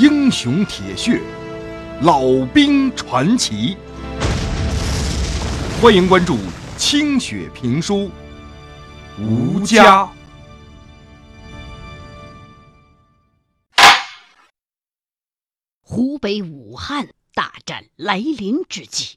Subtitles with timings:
[0.00, 1.20] 英雄铁血，
[2.02, 2.20] 老
[2.54, 3.76] 兵传奇。
[5.82, 6.38] 欢迎关注
[6.76, 8.08] 清雪评书，
[9.18, 10.08] 吴家。
[15.82, 19.16] 湖北武汉大战来临之际，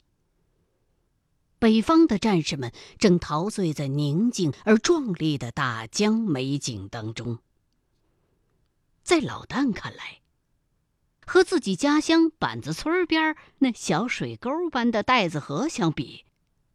[1.60, 7.38] 北方的战士们正陶醉在宁静而壮丽的大江美景当中。
[9.04, 10.21] 在老旦看来，
[11.32, 16.26] 和自己家乡板子村边那小水沟般的袋子河相比，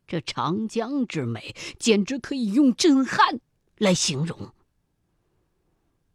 [0.06, 3.38] 这长江之美简直可以用震撼
[3.76, 4.54] 来形容。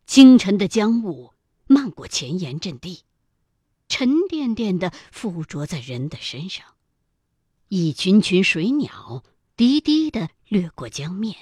[0.08, 1.34] 清晨的江雾
[1.68, 3.04] 漫过前沿阵地。
[3.88, 6.66] 沉甸甸的附着在人的身上，
[7.68, 9.24] 一群群水鸟
[9.56, 11.36] 低低的掠过江面，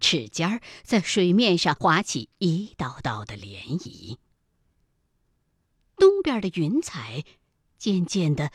[0.00, 4.16] 齿尖儿在水面上划起一道道的涟漪。
[6.22, 7.24] 边的云彩
[7.78, 8.52] 渐渐的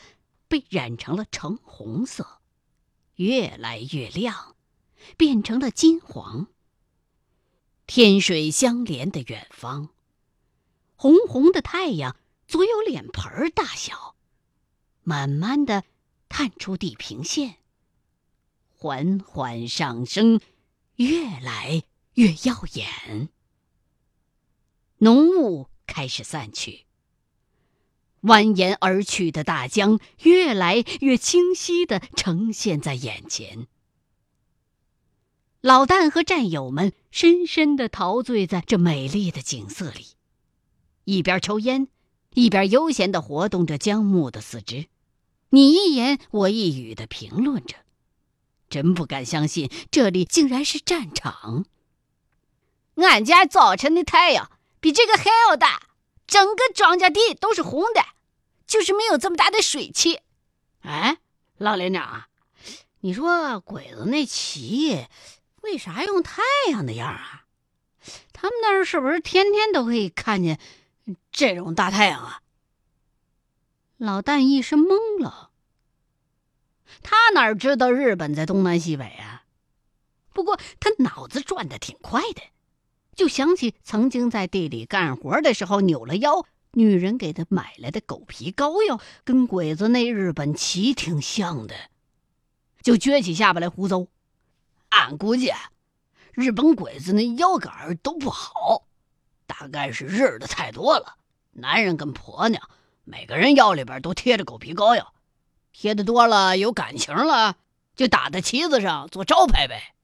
[0.48, 2.40] 被染成了橙红色，
[3.16, 4.56] 越来越亮，
[5.16, 6.48] 变成了金黄。
[7.86, 9.90] 天水相连的远方，
[10.96, 12.16] 红红的太阳。
[12.48, 14.16] 足有脸盆儿大小，
[15.02, 15.84] 慢慢的
[16.30, 17.56] 探出地平线，
[18.70, 20.40] 缓缓上升，
[20.96, 21.82] 越来
[22.14, 23.28] 越耀眼。
[25.00, 26.86] 浓雾开始散去，
[28.28, 33.66] 蜿蜒而去的大江越来越清晰的呈现在眼前。
[35.60, 40.06] 老旦和战友们深深的陶醉在这美丽的景色里，
[41.04, 41.88] 一边抽烟。
[42.34, 44.86] 一边悠闲地活动着姜木的四肢，
[45.48, 47.74] 你一言我一语地评论着，
[48.68, 51.64] 真不敢相信这里竟然是战场。
[52.96, 55.88] 俺家早晨的太阳比这个还要大，
[56.28, 58.04] 整个庄稼地都是红的，
[58.68, 60.20] 就是没有这么大的水汽。
[60.82, 61.18] 哎，
[61.56, 62.28] 老连长啊，
[63.00, 65.06] 你说鬼子那旗
[65.62, 67.46] 为啥用太阳的样啊？
[68.32, 70.60] 他们那儿是不是天天都可以看见？
[71.32, 72.42] 这种大太阳啊！
[73.96, 75.50] 老旦一时懵了。
[77.02, 79.44] 他哪知道日本在东南西北啊？
[80.32, 82.42] 不过他脑子转的挺快的，
[83.16, 91.74] 就想起曾经在地里干活的时候扭了腰，女人给他买来的狗皮膏药，跟鬼子那日本旗挺像的，
[92.82, 94.08] 就撅起下巴来胡诌。
[94.90, 95.52] 俺估计，
[96.32, 98.84] 日本鬼子那腰杆都不好。
[99.46, 101.16] 大概是日的太多了，
[101.52, 102.68] 男人跟婆娘
[103.04, 105.14] 每个人腰里边都贴着狗皮膏药，
[105.72, 107.56] 贴的多了有感情了，
[107.96, 109.94] 就打在旗子上做招牌呗。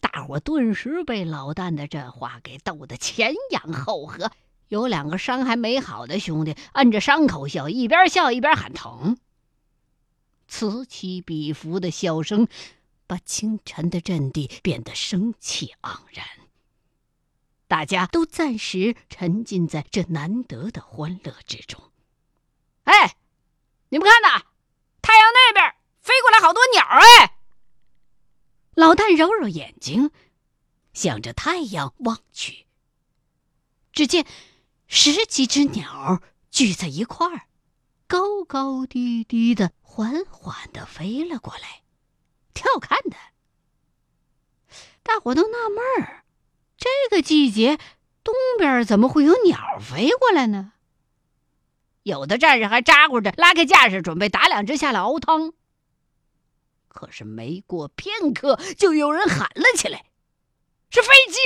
[0.00, 4.32] 大伙顿时被老旦的这话给逗得前仰后合，
[4.68, 9.18] 有两个伤还没好的兄弟摁着伤口笑，一边笑一边喊疼。
[10.46, 12.48] 此起彼伏的笑声，
[13.06, 16.26] 把清晨的阵地变得生气盎然。
[17.66, 21.90] 大家都暂时沉浸在这难得的欢乐之中。
[22.84, 23.16] 哎，
[23.90, 24.46] 你们看呐，
[25.02, 27.36] 太阳那边飞过来好多鸟哎！
[28.74, 30.10] 老旦揉揉眼睛，
[30.94, 32.66] 向着太阳望去。
[33.92, 34.24] 只见
[34.88, 37.42] 十几只鸟聚在一块儿，
[38.06, 41.82] 高高低低的，缓缓的飞了过来，
[42.54, 43.16] 挺好看的。
[45.02, 46.24] 大伙都纳闷儿。
[46.78, 47.78] 这个季节，
[48.24, 50.72] 东边怎么会有鸟飞过来呢？
[52.02, 55.52] 有的战士还咋呼着拉开架势，准备打两只下来熬汤。
[56.88, 60.06] 可是没过片刻，就有人喊了起来
[60.90, 61.38] ：“是飞机！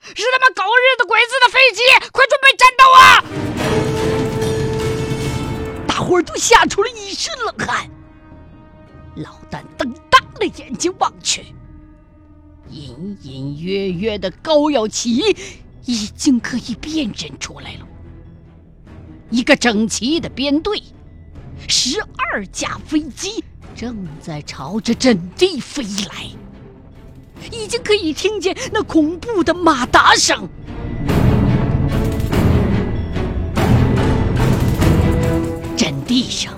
[0.00, 1.82] 是他妈狗日的鬼子的飞机！
[2.12, 3.24] 快准备战斗啊！”
[5.88, 7.90] 大伙儿都吓出了一身冷汗。
[9.16, 11.54] 老旦瞪大了眼睛望去。
[12.70, 15.34] 隐隐约约的膏药旗
[15.86, 17.88] 已经可以辨认出来了，
[19.30, 20.82] 一个整齐的编队，
[21.66, 23.42] 十二架飞机
[23.74, 26.28] 正在朝着阵地飞来，
[27.52, 30.48] 已经可以听见那恐怖的马达声。
[35.76, 36.52] 阵地上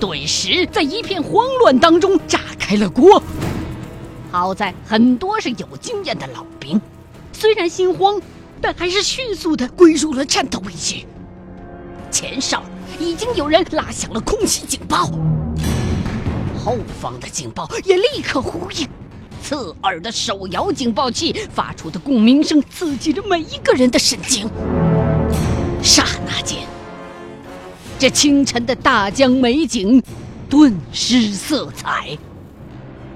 [0.00, 3.22] 顿时在一片慌乱当中炸开了锅。
[4.32, 6.80] 好在很多是有经验的老兵，
[7.32, 8.20] 虽然心慌，
[8.60, 10.96] 但还是迅速的归入了战斗位置。
[12.10, 12.62] 前哨
[12.98, 15.10] 已经有人拉响了空袭警报，
[16.62, 18.88] 后方的警报也立刻呼应。
[19.42, 24.48] 刺耳的手摇警报器发出的共鸣声刺激着每一个人的神经。
[25.82, 26.58] 刹那间
[27.98, 30.02] 这清晨的大江美景
[30.48, 32.18] 顿失色彩，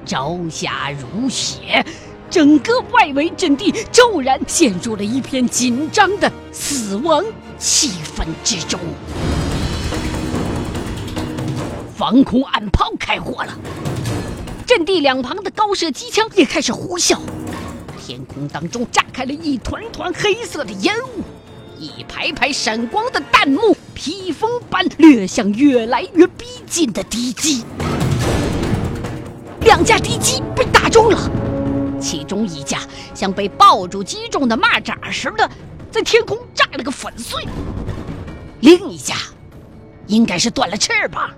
[0.07, 1.85] 朝霞如血，
[2.31, 7.25] 整个外围阵地骤然陷入了一片紧张的死亡
[7.59, 8.81] 气氛之中。
[11.95, 13.53] 防空暗炮开火了，
[14.71, 17.19] 阵地两旁的高射机枪也开始呼啸，
[17.99, 21.25] 天空当中炸开了一团团黑色的烟雾。
[21.77, 27.65] 一排排闪光的弹幕，披风般掠向越来越逼近的敌机。
[29.63, 31.19] 两架敌机被打中了，
[32.01, 32.79] 其中一架
[33.13, 35.51] 像被爆竹击中的蚂蚱似的，
[35.91, 37.43] 在天空炸了个粉碎；
[38.61, 39.17] 另一架
[40.07, 41.29] 应该是断了翅膀，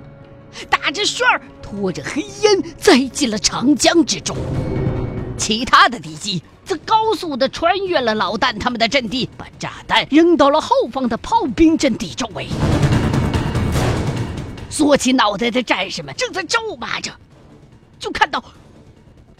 [0.69, 1.40] 打着旋儿，
[1.72, 4.36] 拖着黑烟，栽进了长江之中。
[5.38, 6.42] 其他的敌机。
[6.64, 12.46] 则高速的穿越了老旦他们的阵地，把炸弹扔到了后方的炮兵阵地周围。
[14.70, 17.10] 缩起脑袋的战士们正在咒骂着，
[17.98, 18.42] 就看到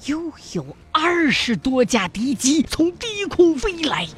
[0.06, 4.08] 又有二十多架敌机从低空飞来，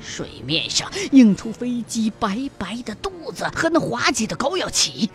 [0.00, 5.10] 水面上映出飞机白白的肚子和那滑稽的高腰旗，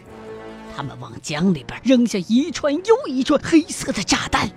[0.79, 4.49] 他们往江里边扔下一串又一串黑色的炸弹。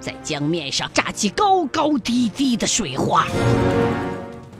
[0.00, 3.26] 在江面上炸起高高低低的水花，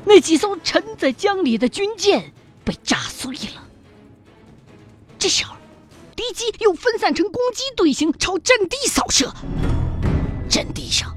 [0.04, 3.66] 那几艘沉在江里的军舰被炸碎了。
[5.18, 5.56] 这时候，
[6.14, 9.32] 敌机又分散成攻击队形，朝阵地扫射。
[10.50, 11.16] 阵地上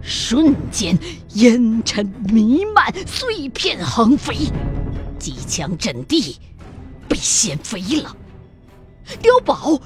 [0.00, 0.96] 瞬间
[1.34, 4.36] 烟尘弥漫，碎片横飞，
[5.18, 6.38] 机枪阵地
[7.08, 8.16] 被掀飞了，
[9.22, 9.80] 碉堡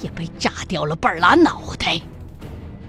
[0.00, 2.00] 也被炸掉了半拉脑袋。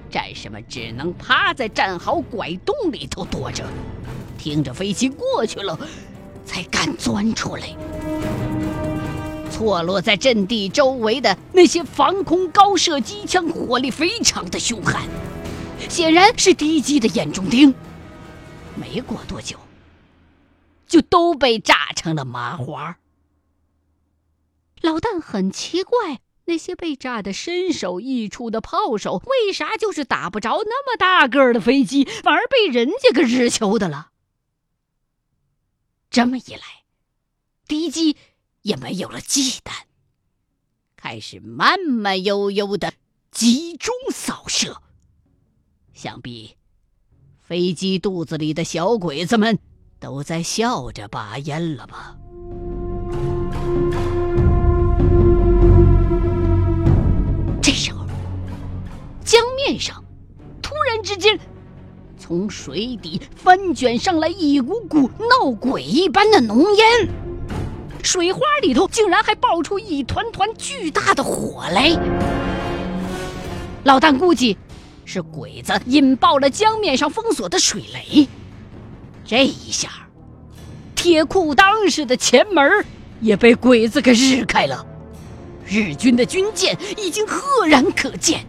[0.09, 3.65] 战士们只能趴在战壕拐洞里头躲着，
[4.37, 5.79] 听着飞机过去了，
[6.45, 7.75] 才敢钻出来。
[9.49, 15.03] 错落在阵地周围的那些防空高射机枪，火力非常的凶悍，
[15.87, 17.73] 显然是敌机的眼中钉。
[18.75, 19.57] 没过多久，
[20.87, 22.97] 就都被炸成了麻花。
[24.81, 26.21] 老旦很奇怪。
[26.45, 34.09] 那些被炸得身首异处的炮手，为啥就是打不着那么大个儿的飞机，反而被人家给日球的了？
[36.09, 36.83] 这么一来，
[37.67, 38.17] 敌机
[38.63, 39.83] 也没有了忌惮，
[40.97, 42.91] 开始慢慢悠悠的
[43.29, 44.81] 集中扫射。
[45.93, 46.57] 想必
[47.39, 49.59] 飞机肚子里的小鬼子们
[49.99, 52.17] 都在笑着把烟了吧？
[59.71, 60.03] 面上，
[60.61, 61.39] 突然之间，
[62.19, 67.07] 从水底翻卷上来一股股闹鬼一般的浓烟，
[68.03, 71.97] 水花里头竟然还爆出一团团巨大的火来。
[73.85, 74.57] 老旦估计
[75.05, 78.27] 是鬼子引爆了江面上封锁的水雷，
[79.23, 79.89] 这一下，
[80.95, 82.85] 铁裤裆似的前门
[83.21, 84.85] 也被鬼子给日开了，
[85.65, 88.45] 日军的军舰已经赫然可见。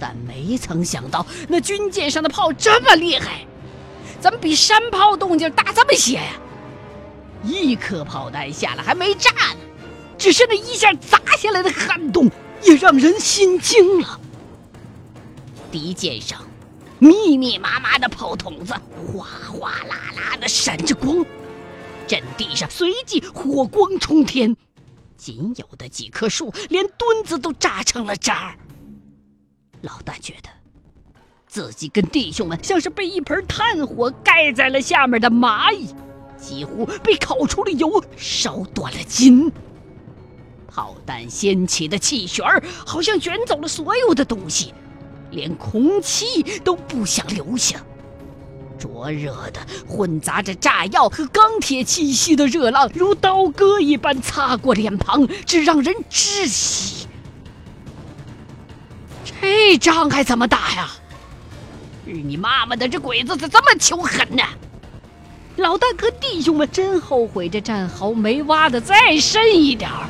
[0.00, 3.46] 但没曾想到，那军舰上的炮这么厉害，
[4.18, 6.32] 怎么比山炮动静大这么些呀？
[7.44, 9.60] 一颗炮弹下来还没炸呢，
[10.18, 12.30] 只是那一下砸下来的撼动
[12.62, 14.20] 也让人心惊了。
[15.70, 16.40] 敌舰上
[16.98, 18.74] 密密麻麻的炮筒子
[19.12, 21.24] 哗哗啦啦的闪着光，
[22.06, 24.56] 阵地上随即火光冲天，
[25.16, 28.54] 仅有的几棵树连墩子都炸成了渣儿。
[29.82, 30.50] 老大觉得，
[31.46, 35.88] 自己跟弟兄们像是被一盆炭火盖在了下面的蚂蚁，
[36.36, 39.50] 几乎被烤出了油，烧断了筋。
[40.68, 44.72] 炮弹掀起的气旋儿，好像卷走了所有的东西，
[45.30, 47.82] 连空气都不想留下。
[48.78, 57.06] 灼热的、混杂着炸药和钢铁气息的热浪，如刀割一般擦过脸庞，只让人窒息。
[59.40, 60.88] 这仗还怎么打呀？
[62.06, 64.42] 日你妈妈的，这鬼子咋这么求狠呢？
[65.56, 70.08] 老大和弟兄们真后悔这战壕没挖的再深一点儿，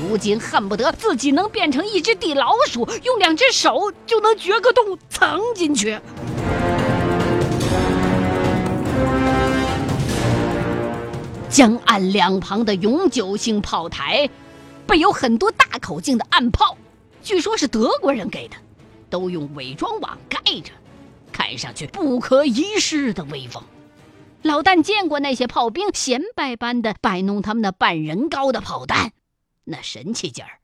[0.00, 5.98] 如今恨不得自己能变成一只地老鼠，用两只手就能掘个洞藏进去。
[11.48, 14.28] 江岸两旁的永久性炮台，
[14.86, 16.76] 备有很多大口径的暗炮。
[17.22, 18.56] 据说是德国人给的，
[19.08, 20.72] 都用伪装网盖着，
[21.32, 23.62] 看上去不可一世的威风。
[24.42, 29.12] 老旦见过那些炮兵显摆般的摆弄他们那半人高的炮弹，
[29.64, 30.58] 那神气劲儿，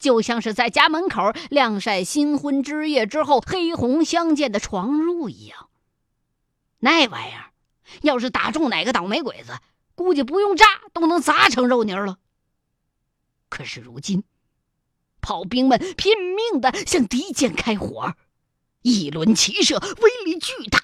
[0.00, 5.68] 就像是在家门口晾晒新婚之夜之后黑红相间的床褥一样。
[6.78, 7.52] 那玩意儿，
[8.00, 9.58] 要是打中哪个倒霉鬼子，
[9.94, 12.16] 估计不用炸都能砸成肉泥了。
[13.50, 14.24] 可是如今，
[15.28, 18.14] 炮兵们拼命的向敌舰开火，
[18.80, 20.82] 一轮齐射，威力巨大，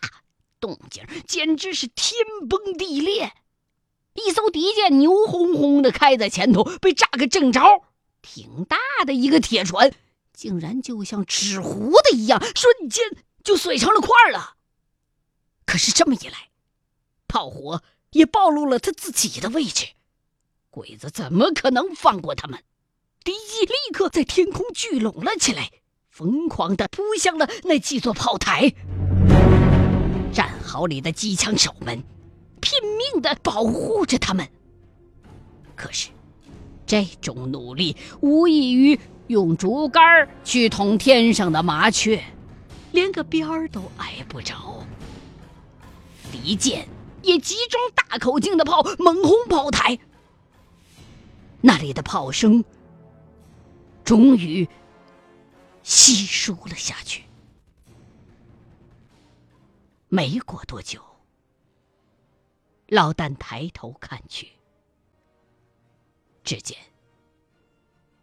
[0.61, 3.33] 动静简直是天崩地裂。
[4.13, 7.85] 一艘敌舰牛哄哄的开在前头，被炸个正着。
[8.21, 9.95] 挺大的一个铁船，
[10.35, 14.57] 竟然就像纸糊的一样，瞬间就碎成了块了。
[15.65, 16.51] 可是这么一来，
[17.27, 19.95] 炮火也暴露了他自己的位置。
[20.69, 22.63] 鬼子怎么可能放过他们？
[23.25, 25.71] 敌机立刻在天空聚拢了起来，
[26.11, 28.71] 疯狂地扑向了那几座炮台。
[30.31, 32.05] 战壕里的机枪手们
[32.61, 34.47] 拼命地保护着他们。
[35.75, 36.11] 可是，
[36.85, 42.23] 这种努力无异于用竹竿去捅天上的麻雀，
[42.93, 44.85] 连个边儿都挨不着。
[46.31, 46.87] 敌舰
[47.23, 49.99] 也集中大口径的炮猛轰炮台。
[51.63, 52.63] 那里的炮声
[54.05, 54.69] 终于
[55.83, 57.25] 稀疏了下去。
[60.09, 61.03] 没过多久，
[62.89, 64.53] 老旦抬头看去，
[66.45, 66.77] 只见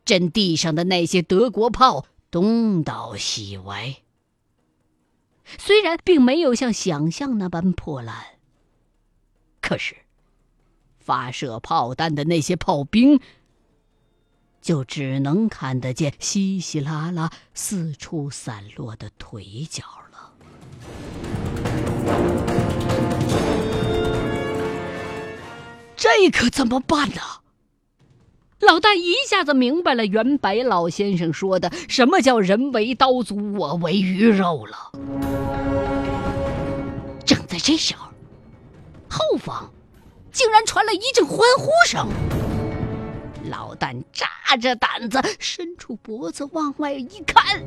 [0.05, 4.03] 阵地上的那些德国炮东倒西歪，
[5.57, 8.39] 虽然并没有像想象那般破烂，
[9.59, 9.97] 可是。
[11.03, 13.19] 发射炮弹的那些炮兵，
[14.61, 20.33] 就只能看得见稀稀拉拉、四处散落的腿脚了。
[25.95, 27.21] 这可怎么办呢？
[28.59, 34.91] 老大一下子明白了袁白老先生说的“什么叫人为刀俎，我为鱼肉”了。
[37.25, 38.11] 正在这时候，
[39.09, 39.71] 后方。
[40.31, 42.07] 竟然传来一阵欢呼声。
[43.51, 47.61] 老旦扎着胆子伸出脖子往外一看，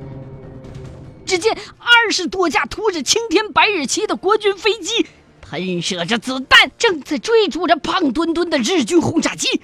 [1.26, 5.06] 只见二十多架涂着青天白日旗的国军飞机
[5.42, 9.60] 喷射着子弹，正在追逐着胖墩墩的日军轰炸机。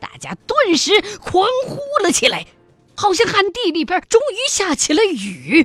[0.00, 2.44] 大家顿时狂呼了起来，
[2.96, 5.64] 好像旱地里边终于下起了雨，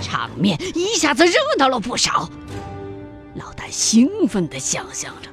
[0.00, 2.30] 场面一下子热闹了不少。
[3.34, 5.31] 老旦兴奋地想象着。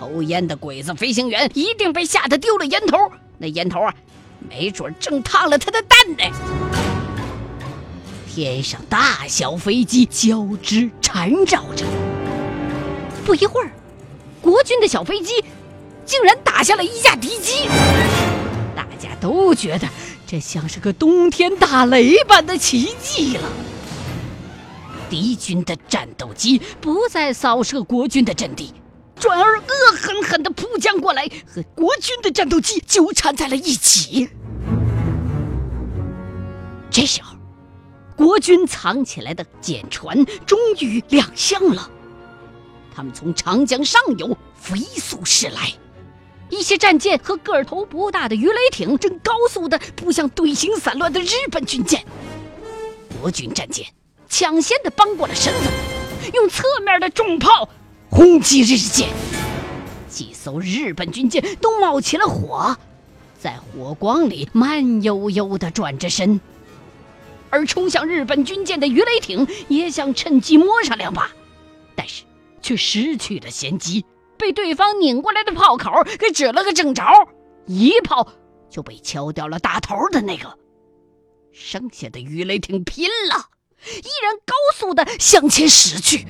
[0.00, 2.96] 抽烟的鬼子飞行员一定被吓得丢了烟头，
[3.36, 3.94] 那烟头啊，
[4.48, 6.24] 没准正烫了他的蛋呢。
[8.26, 11.84] 天上大小飞机交织缠绕着，
[13.26, 13.70] 不一会儿，
[14.40, 15.44] 国军的小飞机
[16.06, 17.68] 竟然打下了一架敌机。
[18.74, 19.86] 大家都觉得
[20.26, 23.42] 这像是个冬天打雷般的奇迹了。
[25.10, 28.72] 敌军的战斗机不再扫射国军的阵地。
[29.20, 34.28] 转而恶狠狠地扑将过来，和国军的战斗机纠缠在了一起。
[36.90, 37.36] 这时候，
[38.16, 41.88] 国军藏起来的舰船终于亮相了。
[42.94, 45.72] 他们从长江上游飞速驶来，
[46.48, 52.04] 一些战舰和个头不大的鱼雷艇正高速地扑向队形散乱的日本军舰。
[53.20, 53.86] 国军战舰
[54.28, 55.68] 抢先地扳过了身子，
[56.34, 57.68] 用侧面的重炮。
[58.10, 59.08] 轰击日舰，
[60.08, 62.76] 几艘日本军舰都冒起了火，
[63.38, 66.40] 在火光里慢悠悠地转着身。
[67.50, 71.30] 而冲向日本军舰的鱼雷艇也想趁机摸上两把，
[71.94, 72.24] 但是
[72.60, 74.04] 却失去了先机，
[74.36, 77.04] 被对方拧过来的炮口给指了个正着，
[77.66, 78.26] 一炮
[78.68, 80.58] 就被敲掉了大头的那个。
[81.52, 83.46] 剩下的鱼雷艇拼了，
[83.86, 86.26] 依然高速地向前驶去。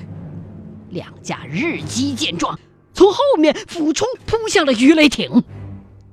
[0.91, 2.59] 两架日机见状，
[2.93, 5.43] 从后面俯冲扑向了鱼雷艇，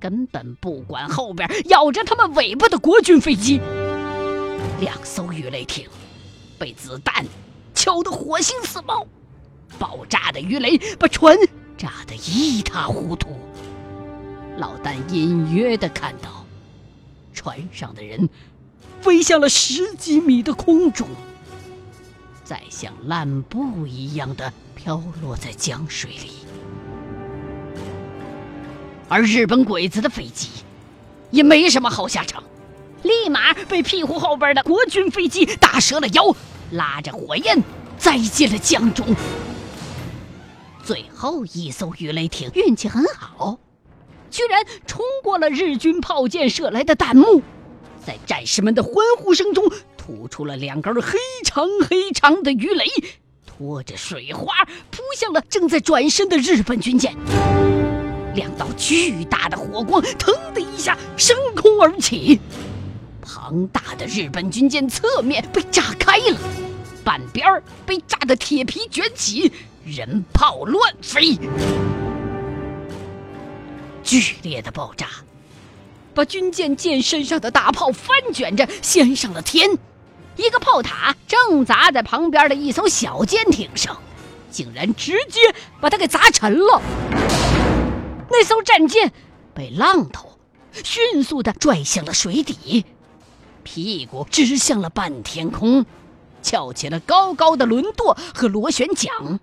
[0.01, 3.61] 根本不管后边咬着他们尾巴的国军飞机。
[4.81, 5.89] 两艘鱼雷艇
[6.59, 7.27] 被子弹
[7.75, 9.07] 敲得火星四冒，
[9.79, 11.37] 爆炸的鱼雷把船
[11.77, 13.37] 炸得一塌糊涂。
[14.57, 16.45] 老旦隐约的看到，
[17.33, 18.29] 船上的人
[19.01, 21.09] 飞向了十几米的空中，
[22.49, 24.51] 再像烂布一样的。
[24.75, 26.31] 飘落在江水里，
[29.07, 30.49] 而日本鬼子的飞机
[31.31, 32.43] 也没什么好下场，
[33.03, 36.35] 立马被屁股后边的国军飞机打折了腰，
[36.71, 37.63] 拉着火焰
[37.99, 39.15] 栽进了江中。
[40.83, 43.59] 最后一艘鱼雷艇运气很好，
[44.31, 47.43] 居然冲过了日军炮舰射来的弹幕，
[48.03, 49.71] 在战士们的欢呼声中，
[50.09, 52.87] 吐出了两根黑长黑长的鱼雷，
[53.45, 57.15] 拖着水花扑向了正在转身的日本军舰。
[58.35, 62.41] 两道巨大的火光，腾的一下升空而起，
[63.21, 66.39] 庞大的日本军舰侧面被炸开了，
[67.05, 69.53] 半边被炸得铁皮卷起，
[69.85, 71.39] 人炮乱飞。
[74.03, 75.07] 剧烈的爆炸
[76.15, 79.69] 把军舰舰身上的大炮翻卷着掀上了天，
[80.39, 84.01] 一个炮塔正砸在旁边的一艘小舰艇上，
[84.51, 86.81] 竟然直接把它给砸沉了。
[88.31, 89.13] 那艘战舰
[89.53, 90.39] 被浪头
[90.73, 92.87] 迅速地拽向了水底，
[93.65, 95.85] 屁股指向了半天空，
[96.41, 99.41] 翘起了高高的轮舵和螺旋桨，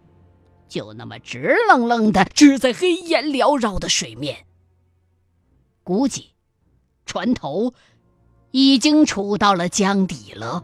[0.70, 4.46] 就那么直愣愣地支在黑烟缭绕的水面。
[5.84, 6.30] 估计
[7.06, 7.74] 船头
[8.52, 10.64] 已经触到了江底了。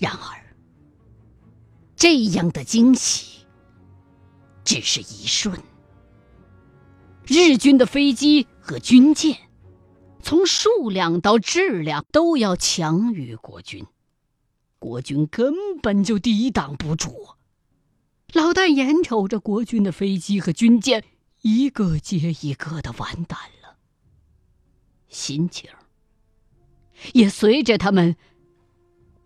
[0.00, 0.56] 然而。
[1.94, 3.46] 这样的惊喜
[4.64, 5.62] 只是一瞬。
[7.26, 9.36] 日军的飞机和军舰，
[10.22, 13.86] 从数量到质量都要强于国军，
[14.78, 17.28] 国军根本就抵挡不住。
[18.32, 21.04] 老旦眼瞅着国军的飞机和军舰
[21.42, 23.76] 一个接一个的完蛋了，
[25.08, 25.68] 心情
[27.12, 28.16] 也随着他们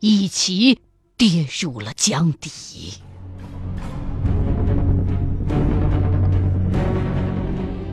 [0.06, 0.78] 一起。
[1.16, 2.50] 跌入了江底。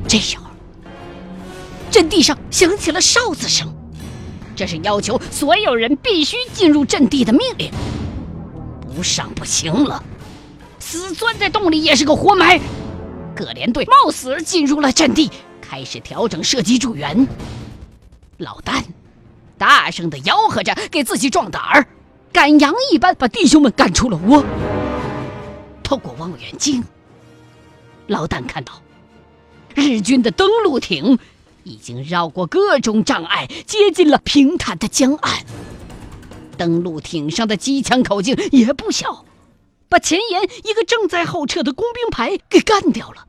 [0.07, 0.45] 这时候，
[1.89, 3.73] 阵地上响起了哨子声，
[4.55, 7.71] 这是要求所有人必须进入阵地的命令。
[8.93, 10.03] 不上不行了，
[10.79, 12.59] 死钻在洞里也是个活埋。
[13.33, 15.29] 各连队冒死进入了阵地，
[15.61, 17.25] 开始调整射击助援。
[18.37, 18.83] 老旦
[19.57, 21.87] 大声的吆喝着，给自己壮胆儿。
[22.33, 24.43] 赶羊一般把弟兄们赶出了窝。
[25.83, 26.83] 透过望远镜，
[28.07, 28.81] 老旦看到
[29.75, 31.19] 日军的登陆艇
[31.63, 35.45] 已经绕过各种障碍，接近了平坦的江岸。
[36.57, 39.25] 登陆艇上的机枪口径也不小，
[39.89, 43.27] 把前沿一个正在后撤的工兵排给干掉了。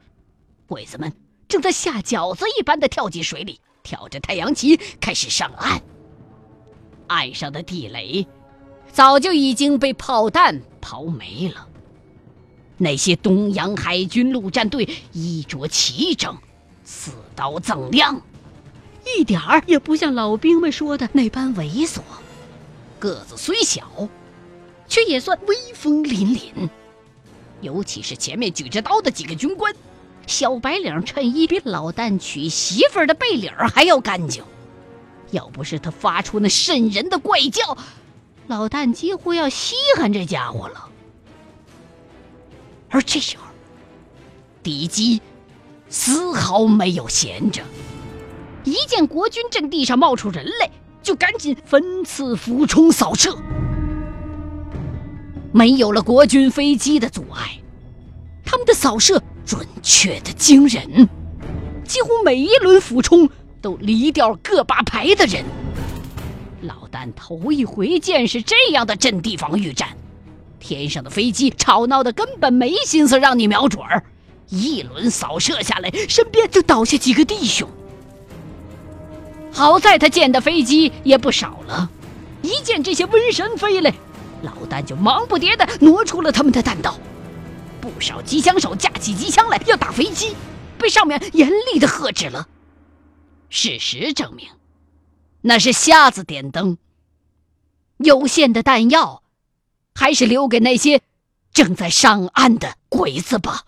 [0.67, 1.13] 鬼子们
[1.49, 5.83] 正在下饺子一般的跳进水里，挑着太阳旗开始上岸。
[7.09, 8.27] 岸上的地雷。
[8.93, 11.67] 早就已经被炮弹刨没了。
[12.77, 16.37] 那些东洋海军陆战队衣着齐整，
[16.85, 18.21] 刺刀锃亮，
[19.17, 22.01] 一点儿也不像老兵们说的那般猥琐。
[22.99, 24.09] 个子虽小，
[24.89, 26.69] 却也算威风凛凛。
[27.61, 29.75] 尤其是前面举着刀的几个军官，
[30.27, 34.43] 小白领衬衣比老旦娶媳妇儿的背领还要干净。
[35.31, 37.79] 要不是他发出那瘆人的怪叫。
[38.49, 40.89] 老旦几乎要稀罕这家伙了，
[42.91, 43.45] 而这时候，
[44.63, 45.21] 敌机
[45.89, 47.63] 丝毫没有闲着，
[48.65, 50.71] 一见国军阵地上冒出人来，
[51.03, 53.37] 就赶紧分次俯冲扫射。
[55.53, 57.61] 没有了国军飞机的阻碍，
[58.45, 61.09] 他们的扫射准确的惊人，
[61.85, 63.29] 几乎每一轮俯冲
[63.61, 65.45] 都离掉个把排的人。
[66.63, 69.89] 老旦头一回见识这样的阵地防御战，
[70.61, 74.05] 天上的飞机吵闹的根本没心思让你瞄准儿，
[74.49, 77.69] 一轮扫射下来，身边就倒下几个弟兄。
[79.51, 81.91] 好在他见的飞机也不少了，
[82.43, 83.93] 一见这些瘟神飞来，
[84.43, 86.97] 老丹就忙不迭的挪出了他们的弹道。
[87.81, 90.37] 不少机枪手架起机枪来要打飞机，
[90.79, 92.47] 被上面严厉的喝止了。
[93.51, 94.47] 事实证明。
[95.43, 96.79] 那是瞎子点灯。
[97.99, 99.23] 有限的弹药，
[99.95, 101.03] 还是留给那些
[101.53, 103.65] 正在上岸的鬼子吧。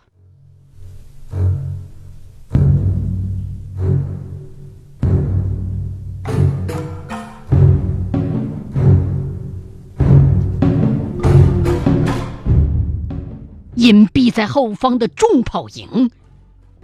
[13.76, 16.10] 隐蔽在后方的重炮营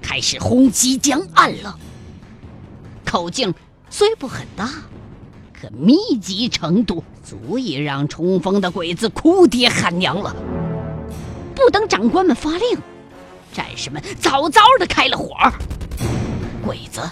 [0.02, 1.78] 开始轰击江岸了，
[3.04, 3.54] 口径。
[3.92, 4.70] 虽不很大，
[5.52, 10.34] 可密集程度足以让冲锋的鬼子哭爹喊娘了。
[11.56, 12.78] 不等长官们发令，
[13.52, 15.34] 战士们早早的开了火。
[16.64, 17.02] 鬼子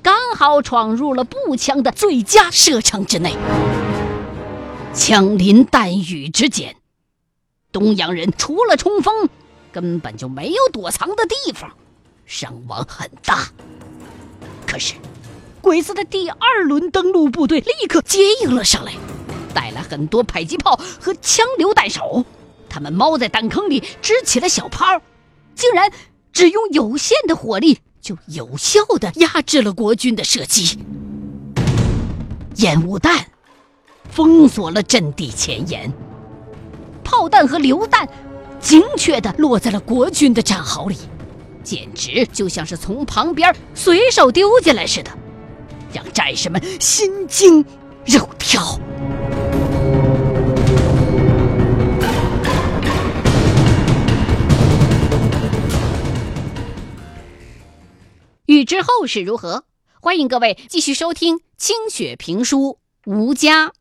[0.00, 3.34] 刚好闯入了步枪的最佳射程之内。
[4.94, 6.76] 枪林弹雨之间，
[7.72, 9.28] 东洋人除了冲锋，
[9.72, 11.72] 根本就没有躲藏的地方，
[12.24, 13.48] 伤亡很大。
[14.66, 14.94] 可是，
[15.60, 18.92] 鬼子的第二轮登陆部队立刻接应了上来，
[19.54, 22.24] 带来很多迫击炮和枪榴弹手。
[22.68, 24.84] 他们猫在弹坑里支起了小炮，
[25.54, 25.90] 竟然
[26.32, 30.78] 只用有限的火力就有效地压制了国军的射击。
[32.56, 33.26] 烟雾弹
[34.10, 35.92] 封锁了阵地前沿，
[37.02, 38.08] 炮弹和榴弹
[38.60, 40.96] 精确地落在了国军的战壕里，
[41.62, 45.10] 简直就像是从旁边随手丢进来似的，
[45.92, 47.64] 让战士们心惊
[48.04, 48.80] 肉跳。
[58.46, 59.64] 欲知后事如何，
[60.00, 62.78] 欢迎各位继续收听清雪评书
[63.12, 63.72] 《吴家》。